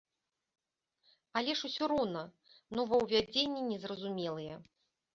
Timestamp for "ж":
1.59-1.69